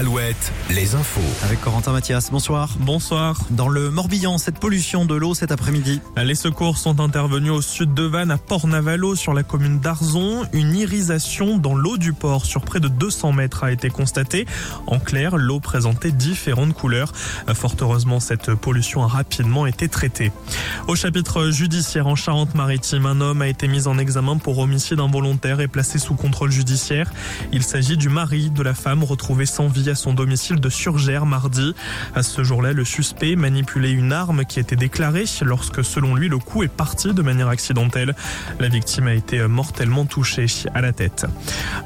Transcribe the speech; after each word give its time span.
Alouette, 0.00 0.50
les 0.70 0.94
infos. 0.94 1.20
Avec 1.44 1.60
Corentin 1.60 1.92
Mathias, 1.92 2.30
bonsoir. 2.30 2.70
Bonsoir. 2.80 3.36
Dans 3.50 3.68
le 3.68 3.90
Morbihan, 3.90 4.38
cette 4.38 4.58
pollution 4.58 5.04
de 5.04 5.14
l'eau 5.14 5.34
cet 5.34 5.52
après-midi. 5.52 6.00
Les 6.16 6.34
secours 6.34 6.78
sont 6.78 7.00
intervenus 7.00 7.52
au 7.52 7.60
sud 7.60 7.92
de 7.92 8.04
Vannes, 8.04 8.30
à 8.30 8.38
Port-Navalo, 8.38 9.14
sur 9.14 9.34
la 9.34 9.42
commune 9.42 9.78
d'Arzon. 9.78 10.46
Une 10.54 10.74
irisation 10.74 11.58
dans 11.58 11.74
l'eau 11.74 11.98
du 11.98 12.14
port 12.14 12.46
sur 12.46 12.62
près 12.62 12.80
de 12.80 12.88
200 12.88 13.32
mètres 13.32 13.62
a 13.62 13.72
été 13.72 13.90
constatée. 13.90 14.46
En 14.86 15.00
clair, 15.00 15.36
l'eau 15.36 15.60
présentait 15.60 16.12
différentes 16.12 16.72
couleurs. 16.72 17.12
Fort 17.52 17.76
heureusement, 17.82 18.20
cette 18.20 18.54
pollution 18.54 19.02
a 19.02 19.06
rapidement 19.06 19.66
été 19.66 19.86
traitée. 19.90 20.32
Au 20.88 20.96
chapitre 20.96 21.50
judiciaire 21.50 22.06
en 22.06 22.16
Charente-Maritime, 22.16 23.04
un 23.04 23.20
homme 23.20 23.42
a 23.42 23.48
été 23.48 23.68
mis 23.68 23.86
en 23.86 23.98
examen 23.98 24.38
pour 24.38 24.60
homicide 24.60 24.98
involontaire 24.98 25.60
et 25.60 25.68
placé 25.68 25.98
sous 25.98 26.14
contrôle 26.14 26.52
judiciaire. 26.52 27.12
Il 27.52 27.62
s'agit 27.62 27.98
du 27.98 28.08
mari 28.08 28.48
de 28.48 28.62
la 28.62 28.72
femme 28.72 29.04
retrouvée 29.04 29.44
sans 29.44 29.68
vie 29.68 29.89
à 29.90 29.94
son 29.94 30.14
domicile 30.14 30.60
de 30.60 30.68
Surgère 30.68 31.26
mardi. 31.26 31.74
À 32.14 32.22
ce 32.22 32.42
jour-là, 32.42 32.72
le 32.72 32.84
suspect 32.84 33.36
manipulait 33.36 33.92
une 33.92 34.12
arme 34.12 34.44
qui 34.44 34.60
était 34.60 34.76
déclarée 34.76 35.24
lorsque, 35.42 35.84
selon 35.84 36.14
lui, 36.14 36.28
le 36.28 36.38
coup 36.38 36.62
est 36.62 36.68
parti 36.68 37.12
de 37.12 37.22
manière 37.22 37.48
accidentelle. 37.48 38.14
La 38.58 38.68
victime 38.68 39.08
a 39.08 39.14
été 39.14 39.46
mortellement 39.46 40.06
touchée 40.06 40.46
à 40.74 40.80
la 40.80 40.92
tête. 40.92 41.26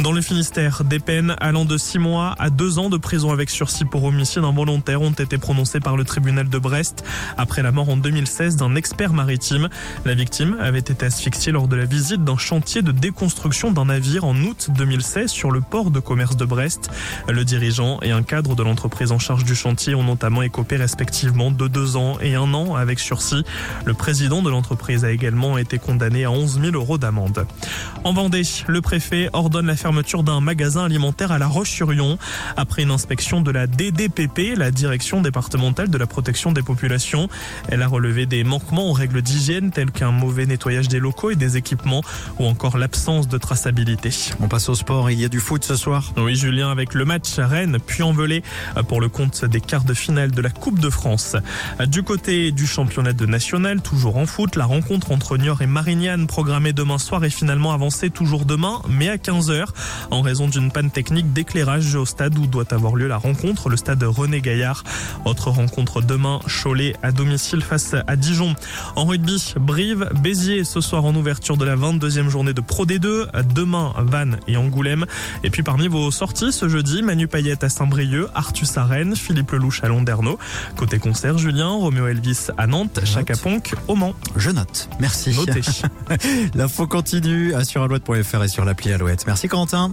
Dans 0.00 0.12
le 0.12 0.20
Finistère, 0.20 0.84
des 0.84 0.98
peines 0.98 1.36
allant 1.40 1.64
de 1.64 1.76
6 1.76 1.98
mois 1.98 2.34
à 2.38 2.50
2 2.50 2.78
ans 2.78 2.90
de 2.90 2.96
prison 2.96 3.32
avec 3.32 3.50
sursis 3.50 3.84
pour 3.84 4.04
homicide 4.04 4.44
involontaire 4.44 5.02
ont 5.02 5.10
été 5.10 5.38
prononcées 5.38 5.80
par 5.80 5.96
le 5.96 6.04
tribunal 6.04 6.48
de 6.48 6.58
Brest 6.58 7.04
après 7.36 7.62
la 7.62 7.72
mort 7.72 7.88
en 7.88 7.96
2016 7.96 8.56
d'un 8.56 8.74
expert 8.74 9.12
maritime. 9.12 9.68
La 10.04 10.14
victime 10.14 10.56
avait 10.60 10.78
été 10.78 11.06
asphyxiée 11.06 11.52
lors 11.52 11.68
de 11.68 11.76
la 11.76 11.84
visite 11.84 12.24
d'un 12.24 12.36
chantier 12.36 12.82
de 12.82 12.92
déconstruction 12.92 13.70
d'un 13.70 13.86
navire 13.86 14.24
en 14.24 14.36
août 14.36 14.70
2016 14.76 15.30
sur 15.30 15.50
le 15.50 15.60
port 15.60 15.90
de 15.90 16.00
commerce 16.00 16.36
de 16.36 16.44
Brest. 16.44 16.90
Le 17.28 17.44
dirigeant 17.44 17.91
et 18.02 18.10
un 18.10 18.22
cadre 18.22 18.54
de 18.54 18.62
l'entreprise 18.62 19.12
en 19.12 19.18
charge 19.18 19.44
du 19.44 19.54
chantier 19.54 19.94
ont 19.94 20.04
notamment 20.04 20.42
écopé 20.42 20.76
respectivement 20.76 21.50
de 21.50 21.68
deux 21.68 21.96
ans 21.96 22.18
et 22.20 22.34
un 22.34 22.54
an 22.54 22.74
avec 22.74 22.98
sursis. 22.98 23.44
Le 23.84 23.94
président 23.94 24.42
de 24.42 24.50
l'entreprise 24.50 25.04
a 25.04 25.10
également 25.10 25.58
été 25.58 25.78
condamné 25.78 26.24
à 26.24 26.30
11 26.30 26.60
000 26.60 26.74
euros 26.74 26.98
d'amende. 26.98 27.46
En 28.04 28.12
Vendée, 28.12 28.42
le 28.66 28.80
préfet 28.80 29.28
ordonne 29.32 29.66
la 29.66 29.76
fermeture 29.76 30.22
d'un 30.22 30.40
magasin 30.40 30.84
alimentaire 30.84 31.32
à 31.32 31.38
La 31.38 31.46
Roche-sur-Yon 31.46 32.18
après 32.56 32.82
une 32.82 32.90
inspection 32.90 33.40
de 33.40 33.50
la 33.50 33.66
DDPP, 33.66 34.56
la 34.56 34.70
direction 34.70 35.20
départementale 35.20 35.90
de 35.90 35.98
la 35.98 36.06
protection 36.06 36.52
des 36.52 36.62
populations. 36.62 37.28
Elle 37.68 37.82
a 37.82 37.88
relevé 37.88 38.26
des 38.26 38.44
manquements 38.44 38.88
aux 38.90 38.92
règles 38.92 39.22
d'hygiène 39.22 39.70
tels 39.70 39.90
qu'un 39.90 40.10
mauvais 40.10 40.46
nettoyage 40.46 40.88
des 40.88 40.98
locaux 40.98 41.30
et 41.30 41.36
des 41.36 41.56
équipements 41.56 42.02
ou 42.38 42.46
encore 42.46 42.78
l'absence 42.78 43.28
de 43.28 43.38
traçabilité. 43.38 44.10
On 44.40 44.48
passe 44.48 44.68
au 44.68 44.74
sport, 44.74 45.10
il 45.10 45.20
y 45.20 45.24
a 45.24 45.28
du 45.28 45.40
foot 45.40 45.64
ce 45.64 45.76
soir. 45.76 46.12
Oui, 46.16 46.34
Julien, 46.34 46.70
avec 46.70 46.94
le 46.94 47.04
match 47.04 47.38
Rennes 47.38 47.78
puis 47.82 48.02
envolé 48.02 48.42
pour 48.88 49.00
le 49.00 49.08
compte 49.08 49.44
des 49.44 49.60
quarts 49.60 49.84
de 49.84 49.94
finale 49.94 50.30
de 50.30 50.40
la 50.40 50.50
Coupe 50.50 50.78
de 50.78 50.90
France. 50.90 51.36
Du 51.86 52.02
côté 52.02 52.52
du 52.52 52.66
championnat 52.66 53.12
de 53.12 53.26
national, 53.26 53.82
toujours 53.82 54.16
en 54.16 54.26
foot, 54.26 54.56
la 54.56 54.64
rencontre 54.64 55.12
entre 55.12 55.36
Niort 55.36 55.62
et 55.62 55.66
Marignane 55.66 56.26
programmée 56.26 56.72
demain 56.72 56.98
soir 56.98 57.24
est 57.24 57.30
finalement 57.30 57.72
avancée 57.72 58.10
toujours 58.10 58.44
demain, 58.44 58.80
mais 58.88 59.08
à 59.08 59.16
15h, 59.16 59.66
en 60.10 60.22
raison 60.22 60.48
d'une 60.48 60.70
panne 60.70 60.90
technique 60.90 61.32
d'éclairage 61.32 61.94
au 61.94 62.06
stade 62.06 62.38
où 62.38 62.46
doit 62.46 62.72
avoir 62.72 62.94
lieu 62.94 63.08
la 63.08 63.16
rencontre, 63.16 63.68
le 63.68 63.76
stade 63.76 64.02
René 64.02 64.40
Gaillard. 64.40 64.84
Autre 65.24 65.50
rencontre 65.50 66.02
demain, 66.02 66.40
Cholet 66.46 66.94
à 67.02 67.12
domicile 67.12 67.62
face 67.62 67.94
à 68.06 68.16
Dijon. 68.16 68.54
En 68.96 69.04
rugby, 69.04 69.54
Brive, 69.56 70.08
Béziers 70.22 70.64
ce 70.64 70.80
soir 70.80 71.04
en 71.04 71.14
ouverture 71.14 71.56
de 71.56 71.64
la 71.64 71.76
22e 71.76 72.28
journée 72.28 72.52
de 72.52 72.60
Pro 72.60 72.86
D2. 72.86 73.26
Demain, 73.54 73.92
Vannes 73.98 74.38
et 74.46 74.56
Angoulême. 74.56 75.06
Et 75.44 75.50
puis 75.50 75.62
parmi 75.62 75.88
vos 75.88 76.10
sorties 76.10 76.52
ce 76.52 76.68
jeudi, 76.68 77.02
Manu 77.02 77.28
Payet 77.28 77.64
à 77.64 77.68
Saint-Brieuc, 77.72 78.28
Artus 78.34 78.76
à 78.76 78.84
Rennes, 78.84 79.16
Philippe 79.16 79.52
Lelouch 79.52 79.82
à 79.82 79.88
Londerno. 79.88 80.38
Côté 80.76 80.98
concert, 80.98 81.38
Julien, 81.38 81.68
Roméo 81.68 82.06
Elvis 82.06 82.48
à 82.56 82.66
Nantes, 82.66 83.00
Chaka 83.04 83.34
Ponk 83.36 83.74
au 83.88 83.94
Mans. 83.94 84.14
Je 84.36 84.50
note. 84.50 84.88
Merci. 85.00 85.34
Notez. 85.34 85.62
L'info 86.54 86.86
continue 86.86 87.52
sur 87.64 87.82
alouette.fr 87.82 88.44
et 88.44 88.48
sur 88.48 88.64
l'appli 88.64 88.92
Alouette. 88.92 89.26
Merci 89.26 89.48
Quentin. 89.48 89.92